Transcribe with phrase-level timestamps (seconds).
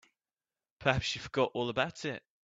[0.79, 2.23] Perhaps she forgot all about it.